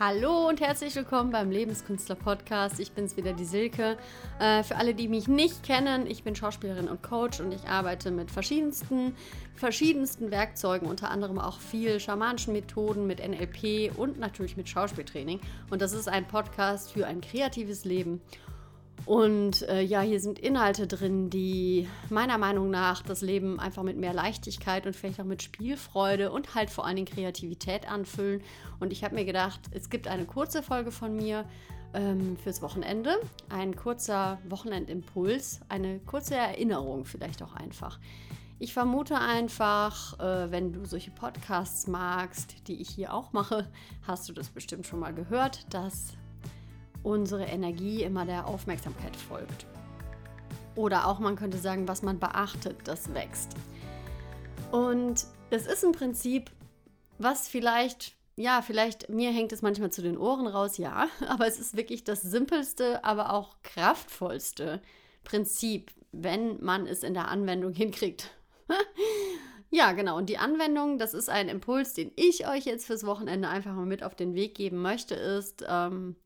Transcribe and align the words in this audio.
Hallo 0.00 0.48
und 0.48 0.60
herzlich 0.60 0.96
willkommen 0.96 1.30
beim 1.30 1.52
Lebenskünstler 1.52 2.16
Podcast. 2.16 2.80
Ich 2.80 2.90
bin's 2.90 3.16
wieder, 3.16 3.32
die 3.32 3.44
Silke. 3.44 3.96
Äh, 4.40 4.64
für 4.64 4.74
alle, 4.74 4.92
die 4.92 5.06
mich 5.06 5.28
nicht 5.28 5.62
kennen, 5.62 6.08
ich 6.08 6.24
bin 6.24 6.34
Schauspielerin 6.34 6.88
und 6.88 7.00
Coach 7.00 7.38
und 7.38 7.52
ich 7.52 7.68
arbeite 7.68 8.10
mit 8.10 8.28
verschiedensten, 8.32 9.14
verschiedensten 9.54 10.32
Werkzeugen, 10.32 10.88
unter 10.88 11.12
anderem 11.12 11.38
auch 11.38 11.60
viel 11.60 12.00
schamanischen 12.00 12.54
Methoden 12.54 13.06
mit 13.06 13.20
NLP 13.20 13.96
und 13.96 14.18
natürlich 14.18 14.56
mit 14.56 14.68
Schauspieltraining. 14.68 15.38
Und 15.70 15.80
das 15.80 15.92
ist 15.92 16.08
ein 16.08 16.26
Podcast 16.26 16.90
für 16.90 17.06
ein 17.06 17.20
kreatives 17.20 17.84
Leben. 17.84 18.20
Und 19.06 19.62
äh, 19.68 19.82
ja, 19.82 20.00
hier 20.00 20.18
sind 20.18 20.38
Inhalte 20.38 20.86
drin, 20.86 21.28
die 21.28 21.88
meiner 22.08 22.38
Meinung 22.38 22.70
nach 22.70 23.02
das 23.02 23.20
Leben 23.20 23.60
einfach 23.60 23.82
mit 23.82 23.98
mehr 23.98 24.14
Leichtigkeit 24.14 24.86
und 24.86 24.96
vielleicht 24.96 25.20
auch 25.20 25.26
mit 25.26 25.42
Spielfreude 25.42 26.32
und 26.32 26.54
halt 26.54 26.70
vor 26.70 26.86
allen 26.86 26.96
Dingen 26.96 27.08
Kreativität 27.08 27.88
anfüllen. 27.90 28.42
Und 28.80 28.92
ich 28.92 29.04
habe 29.04 29.14
mir 29.14 29.26
gedacht, 29.26 29.60
es 29.72 29.90
gibt 29.90 30.08
eine 30.08 30.24
kurze 30.24 30.62
Folge 30.62 30.90
von 30.90 31.14
mir 31.14 31.44
ähm, 31.92 32.38
fürs 32.38 32.62
Wochenende, 32.62 33.20
ein 33.50 33.76
kurzer 33.76 34.38
Wochenendimpuls, 34.48 35.60
eine 35.68 36.00
kurze 36.00 36.36
Erinnerung 36.36 37.04
vielleicht 37.04 37.42
auch 37.42 37.54
einfach. 37.54 37.98
Ich 38.58 38.72
vermute 38.72 39.18
einfach, 39.18 40.18
äh, 40.18 40.50
wenn 40.50 40.72
du 40.72 40.86
solche 40.86 41.10
Podcasts 41.10 41.86
magst, 41.86 42.68
die 42.68 42.80
ich 42.80 42.88
hier 42.88 43.12
auch 43.12 43.34
mache, 43.34 43.68
hast 44.06 44.28
du 44.28 44.32
das 44.32 44.48
bestimmt 44.48 44.86
schon 44.86 45.00
mal 45.00 45.12
gehört, 45.12 45.66
dass 45.74 46.14
unsere 47.04 47.44
Energie 47.44 48.02
immer 48.02 48.24
der 48.24 48.48
Aufmerksamkeit 48.48 49.14
folgt. 49.14 49.66
Oder 50.74 51.06
auch 51.06 51.20
man 51.20 51.36
könnte 51.36 51.58
sagen, 51.58 51.86
was 51.86 52.02
man 52.02 52.18
beachtet, 52.18 52.76
das 52.84 53.14
wächst. 53.14 53.52
Und 54.72 55.26
es 55.50 55.66
ist 55.66 55.84
im 55.84 55.92
Prinzip, 55.92 56.50
was 57.18 57.46
vielleicht, 57.46 58.16
ja, 58.34 58.60
vielleicht, 58.60 59.08
mir 59.08 59.30
hängt 59.30 59.52
es 59.52 59.62
manchmal 59.62 59.92
zu 59.92 60.02
den 60.02 60.18
Ohren 60.18 60.48
raus, 60.48 60.78
ja, 60.78 61.08
aber 61.28 61.46
es 61.46 61.60
ist 61.60 61.76
wirklich 61.76 62.02
das 62.02 62.22
simpelste, 62.22 63.04
aber 63.04 63.32
auch 63.32 63.56
kraftvollste 63.62 64.82
Prinzip, 65.22 65.92
wenn 66.10 66.62
man 66.62 66.86
es 66.86 67.02
in 67.04 67.14
der 67.14 67.28
Anwendung 67.28 67.72
hinkriegt. 67.74 68.30
ja, 69.70 69.92
genau. 69.92 70.16
Und 70.16 70.28
die 70.28 70.38
Anwendung, 70.38 70.98
das 70.98 71.14
ist 71.14 71.28
ein 71.28 71.48
Impuls, 71.48 71.92
den 71.92 72.10
ich 72.16 72.48
euch 72.48 72.64
jetzt 72.64 72.86
fürs 72.86 73.06
Wochenende 73.06 73.48
einfach 73.48 73.74
mal 73.74 73.86
mit 73.86 74.02
auf 74.02 74.14
den 74.14 74.34
Weg 74.34 74.54
geben 74.54 74.82
möchte, 74.82 75.14
ist, 75.14 75.64
ähm, 75.68 76.16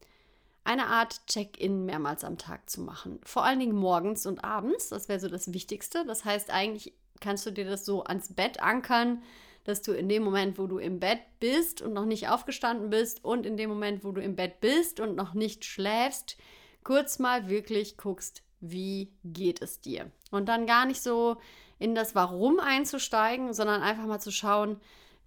eine 0.69 0.89
Art 0.89 1.27
Check-in 1.27 1.87
mehrmals 1.87 2.25
am 2.25 2.37
Tag 2.37 2.69
zu 2.69 2.83
machen. 2.83 3.21
Vor 3.25 3.43
allen 3.43 3.59
Dingen 3.59 3.75
morgens 3.75 4.27
und 4.27 4.45
abends, 4.45 4.91
das 4.91 5.09
wäre 5.09 5.19
so 5.19 5.29
das 5.29 5.55
Wichtigste. 5.55 6.05
Das 6.05 6.27
heißt, 6.27 6.51
eigentlich 6.51 6.93
kannst 7.21 7.47
du 7.47 7.51
dir 7.51 7.65
das 7.65 7.87
so 7.87 8.05
ans 8.05 8.35
Bett 8.35 8.61
ankern, 8.61 9.23
dass 9.65 9.81
du 9.81 9.93
in 9.93 10.11
dem 10.11 10.23
Moment, 10.23 10.59
wo 10.59 10.67
du 10.67 10.77
im 10.77 11.01
Bett 11.01 11.21
bist 11.41 11.81
und 11.81 11.95
noch 11.95 12.05
nicht 12.05 12.29
aufgestanden 12.29 12.91
bist 12.91 13.25
und 13.25 13.47
in 13.47 13.57
dem 13.57 13.71
Moment, 13.71 14.05
wo 14.05 14.13
du 14.13 14.21
im 14.21 14.37
Bett 14.37 14.61
bist 14.61 15.01
und 15.01 15.17
noch 15.17 15.33
nicht 15.33 15.65
schläfst, 15.65 16.37
kurz 16.85 17.19
mal 17.19 17.49
wirklich 17.49 17.97
guckst, 17.97 18.43
wie 18.61 19.11
geht 19.25 19.63
es 19.63 19.81
dir. 19.81 20.11
Und 20.31 20.51
dann 20.51 20.67
gar 20.67 20.85
nicht 20.85 21.01
so 21.03 21.39
in 21.79 21.95
das 21.95 22.15
Warum 22.15 22.61
einzusteigen, 22.61 23.55
sondern 23.55 23.81
einfach 23.81 24.05
mal 24.05 24.21
zu 24.21 24.33
schauen, 24.33 24.79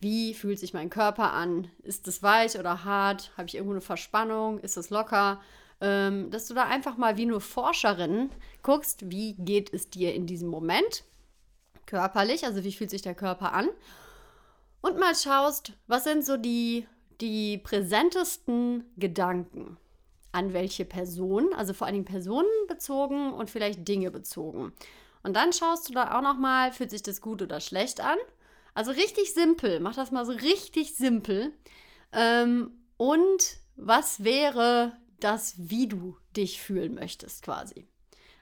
wie 0.02 0.34
fühlt 0.34 0.60
sich 0.60 0.74
mein 0.74 0.90
Körper 0.90 1.32
an? 1.32 1.70
Ist 1.84 2.08
es 2.08 2.24
weich 2.24 2.58
oder 2.60 2.84
hart? 2.84 3.32
Habe 3.38 3.48
ich 3.48 3.56
irgendwo 3.56 3.74
eine 3.74 3.82
Verspannung? 3.82 4.60
Ist 4.60 4.76
es 4.76 4.90
locker? 4.90 5.40
Ähm, 5.80 6.30
dass 6.32 6.48
du 6.48 6.54
da 6.54 6.66
einfach 6.66 6.98
mal 6.98 7.18
wie 7.18 7.26
nur 7.26 7.40
Forscherin 7.40 8.30
guckst, 8.64 9.10
wie 9.10 9.34
geht 9.34 9.74
es 9.74 9.90
dir 9.90 10.14
in 10.14 10.26
diesem 10.26 10.50
Moment 10.50 11.04
körperlich, 11.86 12.46
also 12.46 12.64
wie 12.64 12.72
fühlt 12.72 12.90
sich 12.90 13.02
der 13.02 13.16
Körper 13.16 13.54
an? 13.54 13.70
Und 14.82 15.00
mal 15.00 15.16
schaust, 15.16 15.74
was 15.88 16.04
sind 16.04 16.26
so 16.26 16.38
die, 16.38 16.88
die 17.20 17.60
präsentesten 17.60 18.84
Gedanken 18.98 19.78
an 20.32 20.54
welche 20.54 20.86
Person, 20.86 21.54
also 21.54 21.74
vor 21.74 21.86
allen 21.86 21.96
Dingen 21.96 22.06
Personen 22.06 22.50
bezogen 22.68 23.34
und 23.34 23.50
vielleicht 23.50 23.88
Dinge 23.88 24.12
bezogen. 24.12 24.74
Und 25.24 25.36
dann 25.36 25.54
schaust 25.54 25.90
du 25.90 25.94
da 25.94 26.18
auch 26.18 26.22
noch 26.22 26.38
mal, 26.38 26.72
fühlt 26.72 26.90
sich 26.90 27.04
das 27.04 27.22
gut 27.22 27.42
oder 27.42 27.60
schlecht 27.60 28.02
an? 28.02 28.18
Also 28.74 28.92
richtig 28.92 29.34
simpel. 29.34 29.80
Mach 29.80 29.96
das 29.96 30.12
mal 30.12 30.26
so 30.26 30.32
richtig 30.32 30.96
simpel. 30.96 31.54
Ähm, 32.14 32.72
und 32.98 33.58
was 33.76 34.24
wäre 34.24 34.98
das, 35.20 35.56
wie 35.58 35.88
du 35.88 36.18
dich 36.36 36.62
fühlen 36.62 36.96
möchtest, 36.96 37.44
quasi? 37.44 37.88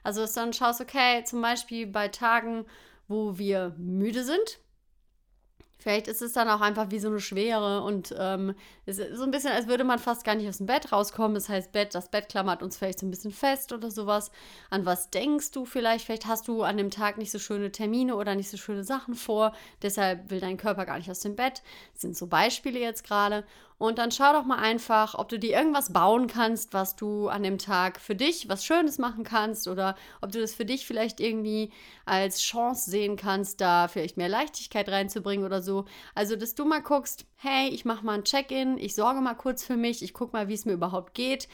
Also, 0.02 0.22
dass 0.22 0.34
du 0.34 0.40
dann 0.40 0.52
schaust, 0.52 0.80
okay, 0.80 1.24
zum 1.24 1.42
Beispiel 1.42 1.86
bei 1.86 2.08
Tagen, 2.08 2.66
wo 3.08 3.38
wir 3.38 3.74
müde 3.76 4.24
sind, 4.24 4.60
Vielleicht 5.80 6.08
ist 6.08 6.20
es 6.20 6.34
dann 6.34 6.48
auch 6.48 6.60
einfach 6.60 6.90
wie 6.90 6.98
so 6.98 7.08
eine 7.08 7.20
Schwere 7.20 7.82
und 7.82 8.14
ähm, 8.18 8.54
es 8.84 8.98
ist 8.98 9.16
so 9.16 9.24
ein 9.24 9.30
bisschen, 9.30 9.52
als 9.52 9.66
würde 9.66 9.82
man 9.82 9.98
fast 9.98 10.24
gar 10.24 10.34
nicht 10.34 10.46
aus 10.46 10.58
dem 10.58 10.66
Bett 10.66 10.92
rauskommen. 10.92 11.34
Das 11.34 11.48
heißt, 11.48 11.72
Bett, 11.72 11.94
das 11.94 12.10
Bett 12.10 12.28
klammert 12.28 12.62
uns 12.62 12.76
vielleicht 12.76 12.98
so 12.98 13.06
ein 13.06 13.10
bisschen 13.10 13.32
fest 13.32 13.72
oder 13.72 13.90
sowas. 13.90 14.30
An 14.68 14.84
was 14.84 15.10
denkst 15.10 15.52
du 15.52 15.64
vielleicht? 15.64 16.04
Vielleicht 16.04 16.26
hast 16.26 16.48
du 16.48 16.62
an 16.62 16.76
dem 16.76 16.90
Tag 16.90 17.16
nicht 17.16 17.30
so 17.30 17.38
schöne 17.38 17.72
Termine 17.72 18.14
oder 18.16 18.34
nicht 18.34 18.50
so 18.50 18.58
schöne 18.58 18.84
Sachen 18.84 19.14
vor. 19.14 19.54
Deshalb 19.80 20.30
will 20.30 20.40
dein 20.40 20.58
Körper 20.58 20.84
gar 20.84 20.98
nicht 20.98 21.10
aus 21.10 21.20
dem 21.20 21.34
Bett. 21.34 21.62
Das 21.94 22.02
sind 22.02 22.14
so 22.14 22.26
Beispiele 22.26 22.78
jetzt 22.78 23.02
gerade. 23.02 23.44
Und 23.80 23.96
dann 23.96 24.10
schau 24.10 24.34
doch 24.34 24.44
mal 24.44 24.58
einfach, 24.58 25.14
ob 25.14 25.30
du 25.30 25.38
dir 25.38 25.56
irgendwas 25.56 25.90
bauen 25.90 26.26
kannst, 26.26 26.74
was 26.74 26.96
du 26.96 27.28
an 27.28 27.42
dem 27.42 27.56
Tag 27.56 27.98
für 27.98 28.14
dich 28.14 28.46
was 28.46 28.62
Schönes 28.62 28.98
machen 28.98 29.24
kannst 29.24 29.68
oder 29.68 29.96
ob 30.20 30.32
du 30.32 30.38
das 30.38 30.52
für 30.52 30.66
dich 30.66 30.86
vielleicht 30.86 31.18
irgendwie 31.18 31.72
als 32.04 32.42
Chance 32.42 32.90
sehen 32.90 33.16
kannst, 33.16 33.62
da 33.62 33.88
vielleicht 33.88 34.18
mehr 34.18 34.28
Leichtigkeit 34.28 34.86
reinzubringen 34.90 35.46
oder 35.46 35.62
so. 35.62 35.86
Also, 36.14 36.36
dass 36.36 36.54
du 36.54 36.66
mal 36.66 36.82
guckst, 36.82 37.24
hey, 37.36 37.70
ich 37.70 37.86
mache 37.86 38.04
mal 38.04 38.18
ein 38.18 38.24
Check-in, 38.24 38.76
ich 38.76 38.94
sorge 38.94 39.22
mal 39.22 39.32
kurz 39.32 39.64
für 39.64 39.78
mich, 39.78 40.02
ich 40.02 40.12
gucke 40.12 40.36
mal, 40.36 40.48
wie 40.48 40.54
es 40.54 40.66
mir 40.66 40.74
überhaupt 40.74 41.14
geht 41.14 41.48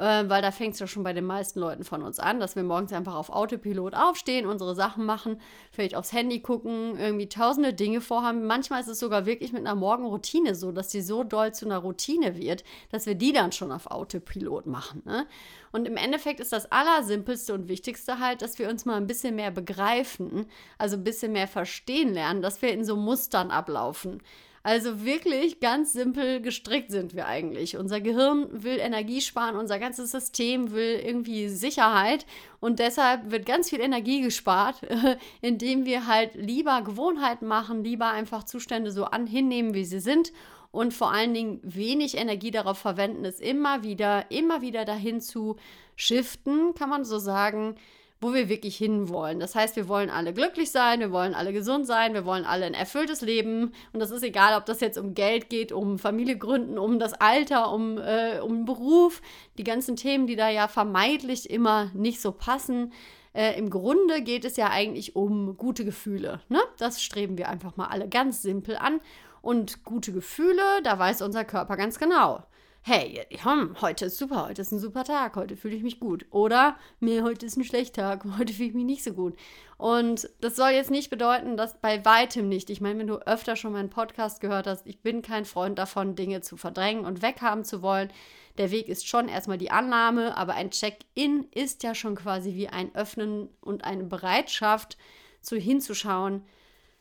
äh, 0.00 0.28
weil 0.28 0.40
da 0.40 0.50
fängt 0.50 0.74
es 0.74 0.80
ja 0.80 0.86
schon 0.86 1.02
bei 1.02 1.12
den 1.12 1.26
meisten 1.26 1.60
Leuten 1.60 1.84
von 1.84 2.02
uns 2.02 2.18
an, 2.18 2.40
dass 2.40 2.56
wir 2.56 2.62
morgens 2.62 2.92
einfach 2.92 3.14
auf 3.14 3.28
Autopilot 3.28 3.94
aufstehen, 3.94 4.46
unsere 4.46 4.74
Sachen 4.74 5.04
machen, 5.04 5.40
vielleicht 5.70 5.94
aufs 5.94 6.14
Handy 6.14 6.40
gucken, 6.40 6.98
irgendwie 6.98 7.28
tausende 7.28 7.74
Dinge 7.74 8.00
vorhaben. 8.00 8.46
Manchmal 8.46 8.80
ist 8.80 8.88
es 8.88 8.98
sogar 8.98 9.26
wirklich 9.26 9.52
mit 9.52 9.60
einer 9.66 9.74
Morgenroutine 9.74 10.54
so, 10.54 10.72
dass 10.72 10.88
die 10.88 11.02
so 11.02 11.22
doll 11.22 11.52
zu 11.52 11.66
einer 11.66 11.78
Routine 11.78 12.38
wird, 12.38 12.64
dass 12.90 13.04
wir 13.04 13.14
die 13.14 13.32
dann 13.32 13.52
schon 13.52 13.70
auf 13.70 13.88
Autopilot 13.88 14.66
machen. 14.66 15.02
Ne? 15.04 15.26
Und 15.70 15.86
im 15.86 15.98
Endeffekt 15.98 16.40
ist 16.40 16.52
das 16.52 16.72
Allersimpelste 16.72 17.52
und 17.52 17.68
Wichtigste 17.68 18.18
halt, 18.18 18.40
dass 18.40 18.58
wir 18.58 18.70
uns 18.70 18.86
mal 18.86 18.96
ein 18.96 19.06
bisschen 19.06 19.36
mehr 19.36 19.50
begreifen, 19.50 20.46
also 20.78 20.96
ein 20.96 21.04
bisschen 21.04 21.32
mehr 21.32 21.46
verstehen 21.46 22.14
lernen, 22.14 22.40
dass 22.40 22.62
wir 22.62 22.72
in 22.72 22.84
so 22.84 22.96
Mustern 22.96 23.50
ablaufen. 23.50 24.22
Also 24.62 25.04
wirklich 25.04 25.60
ganz 25.60 25.94
simpel 25.94 26.42
gestrickt 26.42 26.90
sind 26.90 27.14
wir 27.14 27.26
eigentlich. 27.26 27.78
Unser 27.78 28.00
Gehirn 28.02 28.46
will 28.62 28.78
Energie 28.78 29.22
sparen, 29.22 29.56
unser 29.56 29.78
ganzes 29.78 30.10
System 30.10 30.72
will 30.72 31.00
irgendwie 31.02 31.48
Sicherheit 31.48 32.26
und 32.60 32.78
deshalb 32.78 33.30
wird 33.30 33.46
ganz 33.46 33.70
viel 33.70 33.80
Energie 33.80 34.20
gespart, 34.20 34.82
indem 35.40 35.86
wir 35.86 36.06
halt 36.06 36.34
lieber 36.34 36.82
Gewohnheiten 36.82 37.46
machen, 37.46 37.84
lieber 37.84 38.08
einfach 38.08 38.44
Zustände 38.44 38.90
so 38.90 39.06
an 39.06 39.26
hinnehmen, 39.26 39.72
wie 39.72 39.86
sie 39.86 40.00
sind 40.00 40.30
und 40.72 40.92
vor 40.92 41.10
allen 41.10 41.32
Dingen 41.32 41.60
wenig 41.62 42.16
Energie 42.18 42.50
darauf 42.50 42.78
verwenden, 42.78 43.24
es 43.24 43.40
immer 43.40 43.82
wieder, 43.82 44.30
immer 44.30 44.60
wieder 44.60 44.84
dahin 44.84 45.22
zu 45.22 45.56
shiften, 45.96 46.74
kann 46.74 46.90
man 46.90 47.04
so 47.04 47.18
sagen, 47.18 47.76
wo 48.20 48.34
wir 48.34 48.48
wirklich 48.48 48.76
hinwollen. 48.76 49.40
Das 49.40 49.54
heißt, 49.54 49.76
wir 49.76 49.88
wollen 49.88 50.10
alle 50.10 50.34
glücklich 50.34 50.70
sein, 50.70 51.00
wir 51.00 51.10
wollen 51.10 51.34
alle 51.34 51.52
gesund 51.52 51.86
sein, 51.86 52.12
wir 52.12 52.26
wollen 52.26 52.44
alle 52.44 52.66
ein 52.66 52.74
erfülltes 52.74 53.22
Leben. 53.22 53.72
Und 53.92 54.00
das 54.00 54.10
ist 54.10 54.22
egal, 54.22 54.58
ob 54.58 54.66
das 54.66 54.80
jetzt 54.80 54.98
um 54.98 55.14
Geld 55.14 55.48
geht, 55.48 55.72
um 55.72 55.98
Familie 55.98 56.36
gründen, 56.36 56.78
um 56.78 56.98
das 56.98 57.14
Alter, 57.14 57.72
um, 57.72 57.96
äh, 57.98 58.40
um 58.40 58.66
Beruf, 58.66 59.22
die 59.56 59.64
ganzen 59.64 59.96
Themen, 59.96 60.26
die 60.26 60.36
da 60.36 60.50
ja 60.50 60.68
vermeintlich 60.68 61.48
immer 61.48 61.90
nicht 61.94 62.20
so 62.20 62.32
passen. 62.32 62.92
Äh, 63.32 63.58
Im 63.58 63.70
Grunde 63.70 64.22
geht 64.22 64.44
es 64.44 64.56
ja 64.56 64.68
eigentlich 64.68 65.16
um 65.16 65.56
gute 65.56 65.86
Gefühle. 65.86 66.40
Ne? 66.48 66.60
Das 66.78 67.02
streben 67.02 67.38
wir 67.38 67.48
einfach 67.48 67.76
mal 67.76 67.86
alle 67.86 68.08
ganz 68.08 68.42
simpel 68.42 68.76
an. 68.76 69.00
Und 69.40 69.84
gute 69.84 70.12
Gefühle, 70.12 70.62
da 70.84 70.98
weiß 70.98 71.22
unser 71.22 71.46
Körper 71.46 71.78
ganz 71.78 71.98
genau 71.98 72.42
hey, 72.82 73.26
hm, 73.42 73.76
heute 73.82 74.06
ist 74.06 74.16
super, 74.16 74.46
heute 74.48 74.62
ist 74.62 74.72
ein 74.72 74.78
super 74.78 75.04
Tag, 75.04 75.36
heute 75.36 75.56
fühle 75.56 75.76
ich 75.76 75.82
mich 75.82 76.00
gut. 76.00 76.24
Oder 76.30 76.76
mir, 76.98 77.22
heute 77.22 77.44
ist 77.44 77.56
ein 77.56 77.64
schlechter 77.64 78.02
Tag, 78.02 78.24
heute 78.38 78.52
fühle 78.52 78.68
ich 78.68 78.74
mich 78.74 78.84
nicht 78.84 79.04
so 79.04 79.12
gut. 79.12 79.36
Und 79.76 80.30
das 80.40 80.56
soll 80.56 80.70
jetzt 80.70 80.90
nicht 80.90 81.10
bedeuten, 81.10 81.56
dass 81.56 81.78
bei 81.80 82.04
weitem 82.04 82.48
nicht, 82.48 82.70
ich 82.70 82.80
meine, 82.80 82.98
wenn 82.98 83.06
du 83.06 83.18
öfter 83.26 83.56
schon 83.56 83.72
meinen 83.72 83.90
Podcast 83.90 84.40
gehört 84.40 84.66
hast, 84.66 84.86
ich 84.86 85.02
bin 85.02 85.22
kein 85.22 85.44
Freund 85.44 85.78
davon, 85.78 86.16
Dinge 86.16 86.40
zu 86.40 86.56
verdrängen 86.56 87.04
und 87.04 87.22
weghaben 87.22 87.64
zu 87.64 87.82
wollen. 87.82 88.10
Der 88.58 88.70
Weg 88.70 88.88
ist 88.88 89.06
schon 89.06 89.28
erstmal 89.28 89.58
die 89.58 89.70
Annahme, 89.70 90.36
aber 90.36 90.54
ein 90.54 90.70
Check-in 90.70 91.46
ist 91.54 91.82
ja 91.82 91.94
schon 91.94 92.14
quasi 92.14 92.54
wie 92.54 92.68
ein 92.68 92.94
Öffnen 92.94 93.48
und 93.60 93.84
eine 93.84 94.04
Bereitschaft, 94.04 94.96
zu 95.42 95.56
hinzuschauen, 95.56 96.44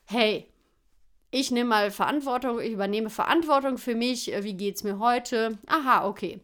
hey, 0.05 0.49
ich 1.31 1.51
nehme 1.51 1.69
mal 1.69 1.91
Verantwortung, 1.91 2.59
ich 2.59 2.71
übernehme 2.71 3.09
Verantwortung 3.09 3.77
für 3.77 3.95
mich, 3.95 4.33
äh, 4.33 4.43
wie 4.43 4.55
geht 4.55 4.75
es 4.75 4.83
mir 4.83 4.99
heute? 4.99 5.57
Aha, 5.67 6.07
okay. 6.07 6.39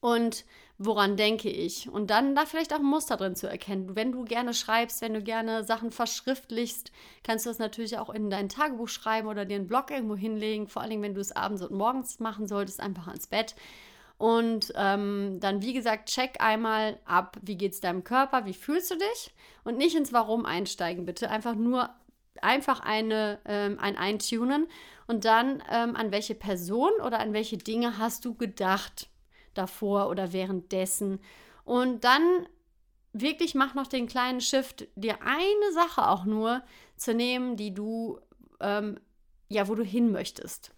Und 0.00 0.44
woran 0.78 1.16
denke 1.16 1.48
ich? 1.48 1.88
Und 1.88 2.10
dann 2.10 2.34
da 2.34 2.44
vielleicht 2.44 2.74
auch 2.74 2.80
ein 2.80 2.84
Muster 2.84 3.16
drin 3.16 3.36
zu 3.36 3.48
erkennen. 3.48 3.94
Wenn 3.94 4.12
du 4.12 4.24
gerne 4.24 4.52
schreibst, 4.52 5.00
wenn 5.00 5.14
du 5.14 5.22
gerne 5.22 5.64
Sachen 5.64 5.92
verschriftlichst, 5.92 6.90
kannst 7.22 7.46
du 7.46 7.50
das 7.50 7.58
natürlich 7.58 7.98
auch 7.98 8.10
in 8.10 8.30
dein 8.30 8.48
Tagebuch 8.48 8.88
schreiben 8.88 9.28
oder 9.28 9.44
dir 9.44 9.56
einen 9.56 9.68
Blog 9.68 9.90
irgendwo 9.90 10.16
hinlegen. 10.16 10.66
Vor 10.66 10.82
Dingen, 10.84 11.02
wenn 11.02 11.14
du 11.14 11.20
es 11.20 11.34
abends 11.34 11.62
und 11.62 11.72
morgens 11.72 12.20
machen 12.20 12.48
solltest, 12.48 12.80
einfach 12.80 13.06
ans 13.06 13.28
Bett. 13.28 13.54
Und 14.18 14.72
ähm, 14.76 15.38
dann, 15.40 15.62
wie 15.62 15.72
gesagt, 15.72 16.08
check 16.08 16.40
einmal 16.40 16.98
ab, 17.04 17.36
wie 17.42 17.56
geht 17.56 17.72
es 17.72 17.80
deinem 17.80 18.04
Körper, 18.04 18.44
wie 18.46 18.54
fühlst 18.54 18.90
du 18.90 18.96
dich? 18.96 19.34
Und 19.64 19.78
nicht 19.78 19.96
ins 19.96 20.12
Warum 20.12 20.46
einsteigen, 20.46 21.04
bitte. 21.04 21.30
Einfach 21.30 21.54
nur 21.54 21.90
einfach 22.40 22.80
eine, 22.80 23.40
ähm, 23.44 23.78
ein 23.78 23.96
Eintunen 23.96 24.66
und 25.06 25.24
dann 25.24 25.62
ähm, 25.70 25.96
an 25.96 26.12
welche 26.12 26.34
Person 26.34 26.92
oder 27.04 27.20
an 27.20 27.32
welche 27.32 27.58
Dinge 27.58 27.98
hast 27.98 28.24
du 28.24 28.34
gedacht 28.34 29.08
davor 29.54 30.08
oder 30.08 30.32
währenddessen. 30.32 31.20
Und 31.64 32.04
dann 32.04 32.46
wirklich 33.12 33.54
mach 33.54 33.74
noch 33.74 33.86
den 33.86 34.06
kleinen 34.06 34.40
Shift, 34.40 34.88
dir 34.96 35.18
eine 35.22 35.72
Sache 35.74 36.08
auch 36.08 36.24
nur 36.24 36.62
zu 36.96 37.14
nehmen, 37.14 37.56
die 37.56 37.74
du, 37.74 38.18
ähm, 38.60 38.98
ja, 39.48 39.68
wo 39.68 39.74
du 39.74 39.84
hin 39.84 40.12
möchtest. 40.12 40.72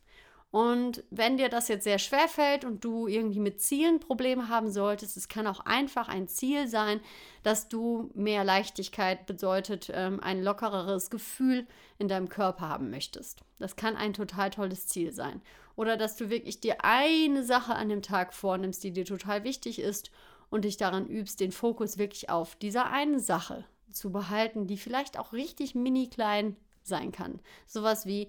Und 0.55 1.03
wenn 1.11 1.37
dir 1.37 1.49
das 1.49 1.67
jetzt 1.67 1.83
sehr 1.83 1.99
schwer 1.99 2.29
fällt 2.29 2.65
und 2.65 2.85
du 2.85 3.09
irgendwie 3.09 3.41
mit 3.41 3.61
Zielen 3.61 3.99
Probleme 3.99 4.49
haben 4.49 4.71
solltest, 4.71 5.17
es 5.17 5.27
kann 5.27 5.49
auch 5.49 5.59
einfach 5.59 6.06
ein 6.06 6.29
Ziel 6.29 6.69
sein, 6.69 7.01
dass 7.43 7.67
du 7.69 8.12
mehr 8.15 8.45
Leichtigkeit 8.45 9.27
bedeutet, 9.27 9.91
ähm, 9.93 10.21
ein 10.23 10.45
lockereres 10.45 11.11
Gefühl 11.11 11.67
in 11.99 12.06
deinem 12.06 12.29
Körper 12.29 12.69
haben 12.69 12.91
möchtest. 12.91 13.41
Das 13.59 13.75
kann 13.75 13.97
ein 13.97 14.12
total 14.12 14.51
tolles 14.51 14.87
Ziel 14.87 15.12
sein. 15.12 15.43
Oder 15.75 15.97
dass 15.97 16.15
du 16.15 16.31
wirklich 16.31 16.61
dir 16.61 16.85
eine 16.85 17.43
Sache 17.43 17.75
an 17.75 17.89
dem 17.89 18.03
Tag 18.03 18.33
vornimmst, 18.33 18.85
die 18.85 18.93
dir 18.93 19.05
total 19.05 19.43
wichtig 19.43 19.81
ist 19.81 20.12
und 20.51 20.65
dich 20.65 20.77
daran 20.77 21.09
übst, 21.09 21.41
den 21.41 21.51
Fokus 21.51 21.99
wirklich 21.99 22.31
auf 22.31 22.55
dieser 22.55 22.93
einen 22.93 23.19
Sache 23.19 23.65
zu 23.91 24.12
behalten, 24.12 24.69
die 24.69 24.77
vielleicht 24.77 25.19
auch 25.19 25.33
richtig 25.33 25.75
mini 25.75 26.09
klein 26.09 26.56
sein 26.85 27.11
kann. 27.11 27.41
Sowas 27.67 28.06
wie 28.06 28.29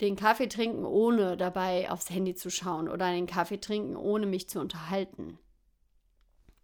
den 0.00 0.16
Kaffee 0.16 0.48
trinken, 0.48 0.84
ohne 0.84 1.36
dabei 1.36 1.90
aufs 1.90 2.10
Handy 2.10 2.34
zu 2.34 2.50
schauen 2.50 2.88
oder 2.88 3.10
den 3.10 3.26
Kaffee 3.26 3.60
trinken, 3.60 3.96
ohne 3.96 4.26
mich 4.26 4.48
zu 4.48 4.60
unterhalten. 4.60 5.38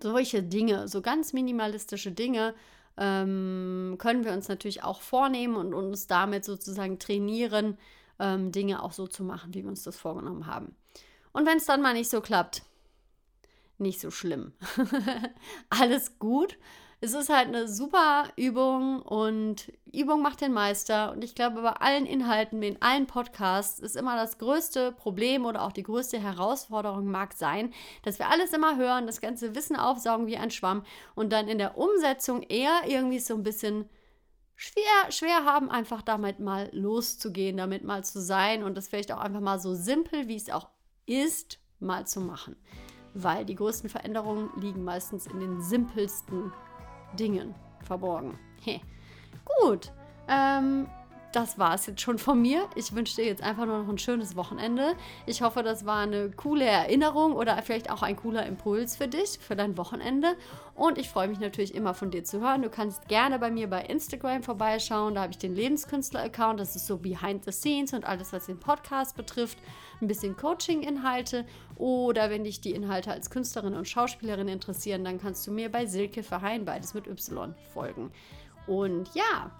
Solche 0.00 0.42
Dinge, 0.42 0.88
so 0.88 1.02
ganz 1.02 1.32
minimalistische 1.32 2.12
Dinge, 2.12 2.54
ähm, 2.96 3.96
können 3.98 4.24
wir 4.24 4.32
uns 4.32 4.48
natürlich 4.48 4.82
auch 4.82 5.00
vornehmen 5.00 5.56
und 5.56 5.74
uns 5.74 6.06
damit 6.06 6.44
sozusagen 6.44 6.98
trainieren, 6.98 7.78
ähm, 8.18 8.52
Dinge 8.52 8.82
auch 8.82 8.92
so 8.92 9.06
zu 9.06 9.22
machen, 9.22 9.54
wie 9.54 9.62
wir 9.62 9.68
uns 9.68 9.82
das 9.82 9.96
vorgenommen 9.96 10.46
haben. 10.46 10.74
Und 11.32 11.46
wenn 11.46 11.58
es 11.58 11.66
dann 11.66 11.82
mal 11.82 11.92
nicht 11.92 12.10
so 12.10 12.22
klappt, 12.22 12.62
nicht 13.78 14.00
so 14.00 14.10
schlimm. 14.10 14.52
Alles 15.68 16.18
gut 16.18 16.56
es 17.06 17.14
ist 17.14 17.28
halt 17.28 17.46
eine 17.46 17.68
super 17.68 18.24
Übung 18.34 19.00
und 19.00 19.72
Übung 19.92 20.22
macht 20.22 20.40
den 20.40 20.52
Meister. 20.52 21.12
Und 21.12 21.22
ich 21.22 21.36
glaube, 21.36 21.62
bei 21.62 21.70
allen 21.70 22.04
Inhalten, 22.04 22.60
in 22.64 22.82
allen 22.82 23.06
Podcasts 23.06 23.78
ist 23.78 23.94
immer 23.94 24.16
das 24.16 24.38
größte 24.38 24.90
Problem 24.90 25.44
oder 25.44 25.62
auch 25.62 25.70
die 25.70 25.84
größte 25.84 26.18
Herausforderung 26.18 27.06
mag 27.06 27.34
sein, 27.34 27.72
dass 28.02 28.18
wir 28.18 28.28
alles 28.28 28.52
immer 28.52 28.76
hören, 28.76 29.06
das 29.06 29.20
ganze 29.20 29.54
Wissen 29.54 29.76
aufsaugen 29.76 30.26
wie 30.26 30.36
ein 30.36 30.50
Schwamm 30.50 30.82
und 31.14 31.32
dann 31.32 31.46
in 31.46 31.58
der 31.58 31.78
Umsetzung 31.78 32.42
eher 32.42 32.80
irgendwie 32.88 33.20
so 33.20 33.34
ein 33.34 33.44
bisschen 33.44 33.88
schwer, 34.56 35.10
schwer 35.10 35.44
haben, 35.44 35.70
einfach 35.70 36.02
damit 36.02 36.40
mal 36.40 36.68
loszugehen, 36.72 37.56
damit 37.56 37.84
mal 37.84 38.04
zu 38.04 38.20
sein 38.20 38.64
und 38.64 38.76
das 38.76 38.88
vielleicht 38.88 39.12
auch 39.12 39.20
einfach 39.20 39.40
mal 39.40 39.60
so 39.60 39.74
simpel, 39.74 40.26
wie 40.26 40.36
es 40.36 40.50
auch 40.50 40.66
ist, 41.06 41.60
mal 41.78 42.04
zu 42.04 42.20
machen. 42.20 42.56
Weil 43.14 43.44
die 43.44 43.54
größten 43.54 43.88
Veränderungen 43.88 44.50
liegen 44.60 44.82
meistens 44.82 45.28
in 45.28 45.38
den 45.38 45.62
simpelsten 45.62 46.52
Dingen 47.16 47.54
verborgen. 47.82 48.38
Gut. 49.62 49.92
Ähm, 50.28 50.88
das 51.36 51.58
war 51.58 51.74
es 51.74 51.84
jetzt 51.84 52.00
schon 52.00 52.16
von 52.16 52.40
mir. 52.40 52.66
Ich 52.76 52.94
wünsche 52.94 53.16
dir 53.16 53.26
jetzt 53.26 53.42
einfach 53.42 53.66
nur 53.66 53.82
noch 53.82 53.88
ein 53.90 53.98
schönes 53.98 54.36
Wochenende. 54.36 54.94
Ich 55.26 55.42
hoffe, 55.42 55.62
das 55.62 55.84
war 55.84 55.98
eine 55.98 56.30
coole 56.30 56.64
Erinnerung 56.64 57.34
oder 57.34 57.60
vielleicht 57.60 57.90
auch 57.90 58.02
ein 58.02 58.16
cooler 58.16 58.46
Impuls 58.46 58.96
für 58.96 59.06
dich, 59.06 59.38
für 59.38 59.54
dein 59.54 59.76
Wochenende. 59.76 60.34
Und 60.74 60.96
ich 60.96 61.10
freue 61.10 61.28
mich 61.28 61.38
natürlich 61.38 61.74
immer 61.74 61.92
von 61.92 62.10
dir 62.10 62.24
zu 62.24 62.40
hören. 62.40 62.62
Du 62.62 62.70
kannst 62.70 63.06
gerne 63.08 63.38
bei 63.38 63.50
mir 63.50 63.68
bei 63.68 63.82
Instagram 63.82 64.44
vorbeischauen. 64.44 65.14
Da 65.14 65.22
habe 65.22 65.32
ich 65.32 65.38
den 65.38 65.54
Lebenskünstler-Account. 65.54 66.58
Das 66.58 66.74
ist 66.74 66.86
so 66.86 66.96
behind 66.96 67.44
the 67.44 67.52
scenes 67.52 67.92
und 67.92 68.06
alles, 68.06 68.32
was 68.32 68.46
den 68.46 68.58
Podcast 68.58 69.14
betrifft. 69.14 69.58
Ein 70.00 70.06
bisschen 70.06 70.38
Coaching-Inhalte. 70.38 71.44
Oder 71.76 72.30
wenn 72.30 72.44
dich 72.44 72.62
die 72.62 72.72
Inhalte 72.72 73.10
als 73.10 73.28
Künstlerin 73.28 73.74
und 73.74 73.86
Schauspielerin 73.86 74.48
interessieren, 74.48 75.04
dann 75.04 75.20
kannst 75.20 75.46
du 75.46 75.50
mir 75.50 75.70
bei 75.70 75.84
Silke 75.84 76.22
Verheyen, 76.22 76.64
beides 76.64 76.94
mit 76.94 77.06
Y, 77.06 77.54
folgen. 77.74 78.10
Und 78.66 79.14
ja, 79.14 79.50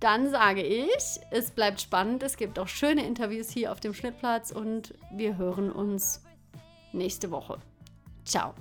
dann 0.00 0.30
sage 0.30 0.62
ich, 0.62 1.20
es 1.30 1.50
bleibt 1.50 1.80
spannend. 1.80 2.22
Es 2.22 2.36
gibt 2.36 2.58
auch 2.58 2.68
schöne 2.68 3.06
Interviews 3.06 3.50
hier 3.50 3.72
auf 3.72 3.80
dem 3.80 3.94
Schnittplatz 3.94 4.50
und 4.50 4.94
wir 5.12 5.36
hören 5.36 5.70
uns 5.70 6.22
nächste 6.92 7.30
Woche. 7.30 7.58
Ciao. 8.24 8.54